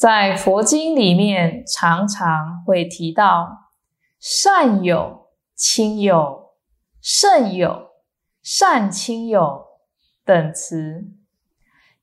[0.00, 3.68] 在佛经里面，常常会提到
[4.18, 6.54] 善友、亲友、
[7.02, 7.90] 圣友、
[8.42, 9.62] 善亲友
[10.24, 11.04] 等词，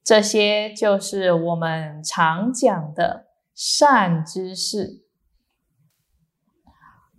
[0.03, 5.03] 这些就是我们常讲的善知识。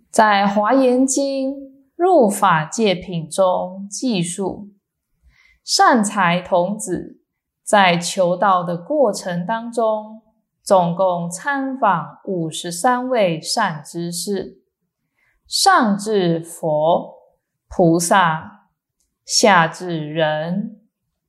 [0.09, 1.51] 在《华严经·
[1.97, 4.69] 入法界品》中记述，
[5.61, 7.21] 善财童子
[7.65, 10.21] 在求道的过程当中，
[10.69, 14.61] 总共参访五十三位善知识，
[15.47, 17.11] 上至佛、
[17.67, 18.67] 菩萨，
[19.25, 20.79] 下至人、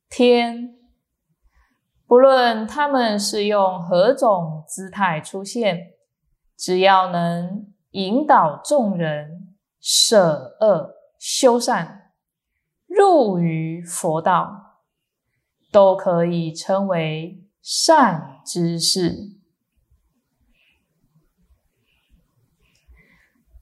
[0.07, 0.75] 天，
[2.05, 5.87] 不论他们是用何种姿态出现，
[6.55, 7.73] 只要能。
[7.93, 12.13] 引导众人舍恶修善，
[12.85, 14.77] 入于佛道，
[15.73, 19.35] 都可以称为善知识。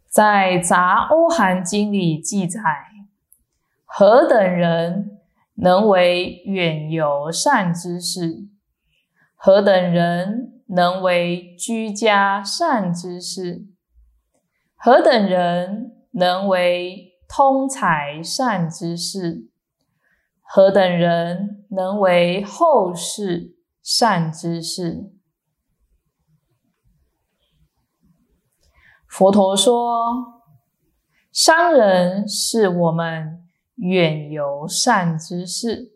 [0.08, 2.60] 在《杂阿含经》里记载，
[3.86, 5.20] 何等人
[5.56, 8.48] 能为远游善知识？
[9.36, 13.68] 何等人能为居家善知识？
[14.76, 19.50] 何等人能为通才善之事？
[20.42, 23.59] 何等人能为后世
[23.92, 25.12] 善之事？
[29.08, 30.44] 佛陀说，
[31.32, 35.92] 商人是我们远游善之事，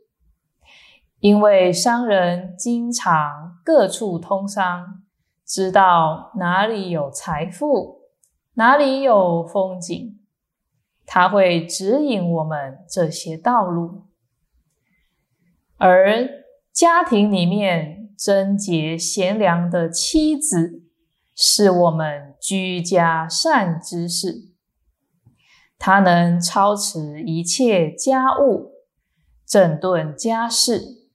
[1.19, 5.03] 因为商人经常各处通商，
[5.45, 8.01] 知道哪里有财富。
[8.55, 10.19] 哪里有风景，
[11.05, 14.07] 他会指引我们这些道路；
[15.77, 16.42] 而
[16.73, 20.81] 家庭里面贞洁贤良的妻子，
[21.35, 24.51] 是我们居家善知识，
[25.77, 28.71] 她能操持一切家务，
[29.45, 31.05] 整顿家事；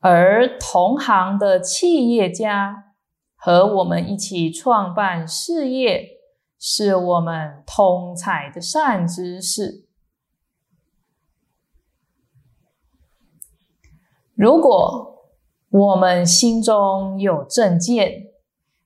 [0.00, 2.86] 而同行的企业家。
[3.42, 6.06] 和我们一起创办事业，
[6.58, 9.88] 是我们通才的善知识。
[14.40, 15.18] 如果
[15.68, 18.28] 我们心中有正见，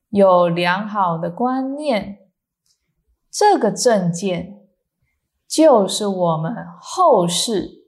[0.08, 2.18] 有良好的观念，
[3.30, 4.66] 这个正见
[5.46, 7.84] 就是我们后世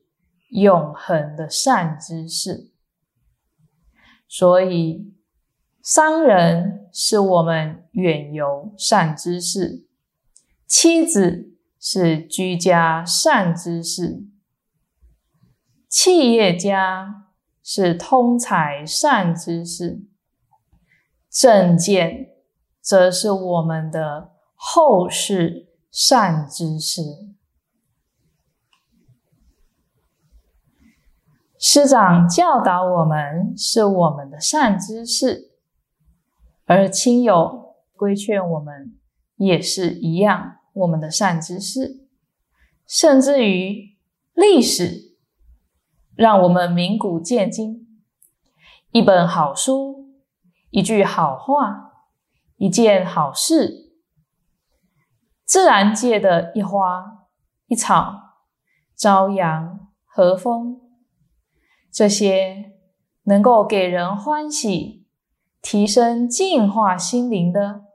[0.50, 2.70] 永恒的善知识。
[4.28, 5.16] 所以。
[5.82, 9.86] 商人是我们远游善知识，
[10.66, 14.24] 妻子是居家善知识，
[15.88, 17.25] 企业家
[17.68, 20.00] 是通才善知识，
[21.28, 22.28] 正见
[22.80, 27.02] 则是我们的后世善知识。
[31.58, 35.50] 师长教导我们，是我们的善知识。
[36.66, 38.96] 而亲友规劝我们，
[39.34, 42.06] 也是一样，我们的善知识，
[42.86, 43.96] 甚至于
[44.34, 45.05] 历史，
[46.16, 47.86] 让我们明古见今，
[48.90, 50.14] 一本好书，
[50.70, 51.92] 一句好话，
[52.56, 53.92] 一件好事，
[55.44, 57.28] 自然界的一花
[57.66, 58.14] 一草，
[58.96, 60.80] 朝阳和风，
[61.92, 62.72] 这些
[63.24, 65.04] 能够给人欢喜。
[65.62, 67.86] 提升、净化心灵的，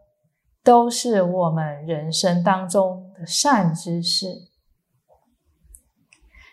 [0.62, 4.50] 都是我们人生当中的善知识。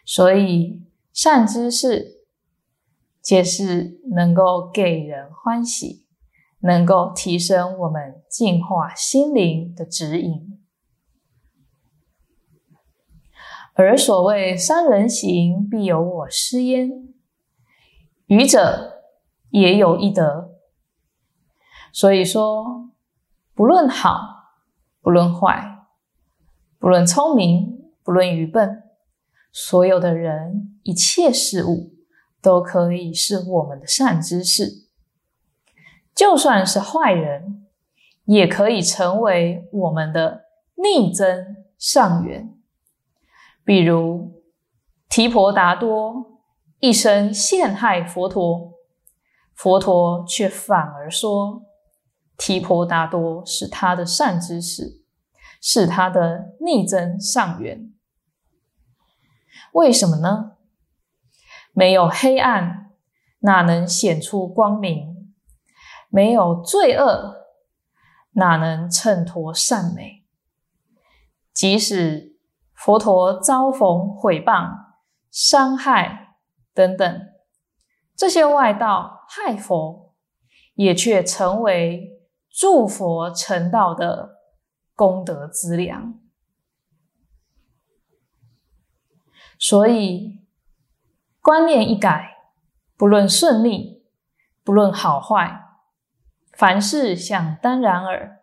[0.05, 0.88] 所以，
[1.21, 2.23] 善知识
[3.21, 6.07] 皆是能够给人欢喜、
[6.61, 10.61] 能够提升我们净化心灵的指引。
[13.75, 16.89] 而所谓“三人行，必有我师焉”，
[18.27, 19.03] 愚者
[19.51, 20.53] 也有一德。
[21.93, 22.93] 所以说，
[23.57, 24.21] 不论好，
[25.01, 25.85] 不论坏，
[26.79, 28.85] 不论聪明，不论愚笨，
[29.53, 31.93] 所有的人、一切事物，
[32.41, 34.87] 都可以是我们的善知识。
[36.15, 37.67] 就算是坏人，
[38.25, 40.43] 也可以成为我们的
[40.75, 42.55] 逆增上缘。
[43.65, 44.43] 比如
[45.09, 46.41] 提婆达多
[46.81, 48.73] 一生陷害佛陀，
[49.55, 51.63] 佛陀却反而说
[52.37, 55.03] 提婆达多是他的善知识，
[55.61, 57.93] 是他的逆增上缘。
[59.73, 60.57] 为什么呢？
[61.73, 62.93] 没有黑暗，
[63.41, 65.35] 哪能显出光明？
[66.09, 67.47] 没有罪恶，
[68.33, 70.25] 哪能衬托善美？
[71.53, 72.37] 即使
[72.75, 74.71] 佛陀遭逢毁谤、
[75.31, 76.37] 伤害
[76.73, 77.29] 等等
[78.17, 80.15] 这些外道害佛，
[80.75, 84.39] 也却成为助佛成道的
[84.97, 86.19] 功德资粮。
[89.59, 90.41] 所以
[91.41, 92.37] 观念一改，
[92.97, 94.05] 不论顺利，
[94.63, 95.65] 不论好坏。
[96.53, 98.41] 凡事想当然尔，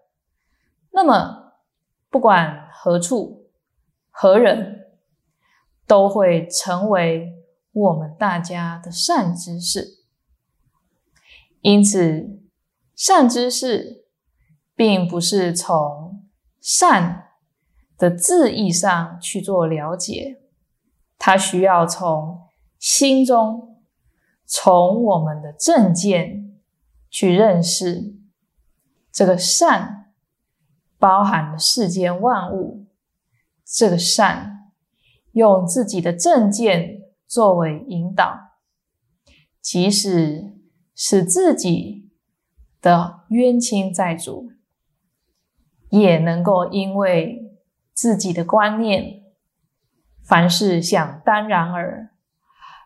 [0.92, 1.54] 那么
[2.10, 3.50] 不管何处
[4.10, 4.88] 何人，
[5.86, 7.34] 都会成为
[7.74, 10.06] 我们大家的善知识。
[11.60, 12.42] 因此，
[12.96, 14.06] 善知识
[14.76, 16.26] 并不是从
[16.62, 17.32] 善
[17.98, 20.42] 的字义上去做了解，
[21.18, 22.42] 它需要从
[22.80, 23.82] 心中，
[24.46, 26.44] 从我们的正见。
[27.08, 28.14] 去认识
[29.10, 30.12] 这个善，
[30.98, 32.88] 包含了世间万物。
[33.64, 34.74] 这个善，
[35.32, 38.38] 用自己的正见作为引导，
[39.62, 40.58] 即使
[40.94, 42.12] 是自己
[42.82, 44.52] 的冤亲债主，
[45.90, 47.56] 也能够因为
[47.94, 49.24] 自己的观念，
[50.26, 52.10] 凡事想当然尔，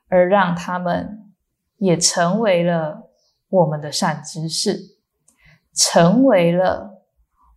[0.08, 1.34] 而让他们
[1.78, 3.08] 也成为了。
[3.52, 4.96] 我们的善知识，
[5.74, 7.04] 成为了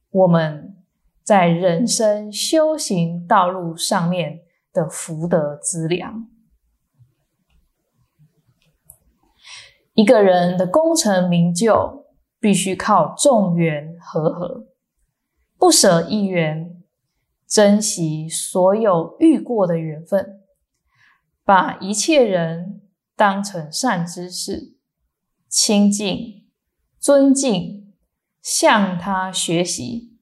[0.09, 0.83] 我们
[1.23, 4.41] 在人生修行道路上面
[4.73, 6.27] 的福德资粮。
[9.93, 12.07] 一个人的功成名就，
[12.41, 14.65] 必须靠众缘和合，
[15.59, 16.72] 不舍一缘，
[17.53, 20.41] 珍惜所有遇过的缘分，
[21.45, 22.81] 把一切人
[23.15, 24.79] 当成善知识。
[25.51, 26.49] 亲近、
[26.99, 27.93] 尊敬，
[28.41, 30.17] 向他学习。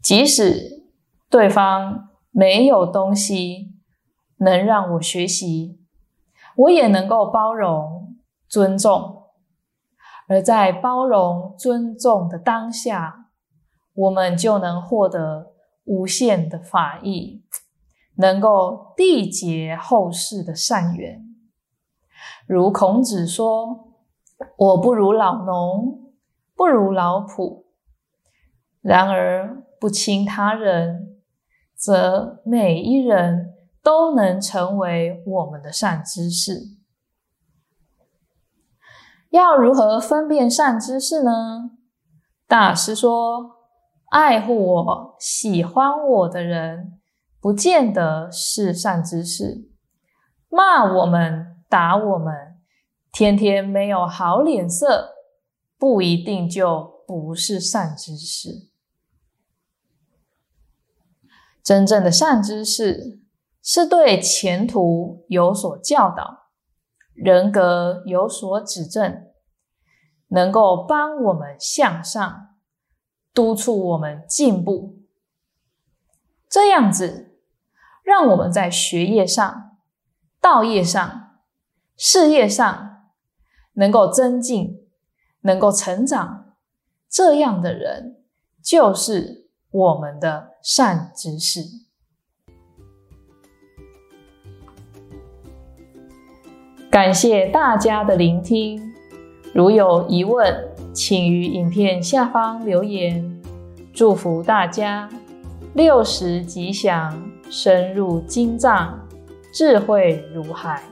[0.00, 0.86] 即使
[1.28, 3.74] 对方没有东西
[4.38, 5.78] 能让我学习，
[6.56, 8.16] 我也能够包容、
[8.48, 9.24] 尊重。
[10.26, 13.17] 而在包容、尊重的当下，
[13.98, 17.42] 我们就能获得无限的法益，
[18.14, 21.24] 能够缔结后世的善缘。
[22.46, 23.96] 如孔子说
[24.56, 26.12] ：“我不如老农，
[26.54, 27.64] 不如老仆。
[28.80, 31.18] 然而不亲他人，
[31.74, 33.52] 则每一人
[33.82, 36.76] 都能成为我们的善知识。
[39.30, 41.72] 要如何分辨善知识呢？
[42.46, 43.57] 大师说：
[44.10, 46.98] 爱护我、喜欢我的人，
[47.40, 49.68] 不见得是善知识；
[50.48, 52.56] 骂我们。”打我们，
[53.12, 55.10] 天天没有好脸色，
[55.76, 58.70] 不一定就不是善知识。
[61.62, 63.20] 真正的善知识，
[63.62, 66.48] 是对前途有所教导，
[67.12, 69.26] 人格有所指正，
[70.28, 72.47] 能够帮我们向上，
[73.32, 74.98] 督促我们进步。
[76.48, 77.38] 这样子，
[78.02, 79.76] 让我们在学业上、
[80.40, 81.24] 道业上。
[82.00, 83.10] 事业上
[83.72, 84.86] 能够增进，
[85.40, 86.54] 能够成长，
[87.10, 88.22] 这样的人
[88.62, 91.60] 就是我们的善知识。
[96.88, 98.80] 感谢大家的聆听，
[99.52, 103.24] 如有疑问，请于影片下方留言。
[103.92, 105.08] 祝福大家
[105.74, 107.16] 六十吉祥，
[107.48, 108.98] 深入经藏，
[109.52, 110.82] 智慧如海。